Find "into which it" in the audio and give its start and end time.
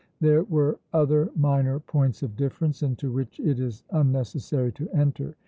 2.81-3.59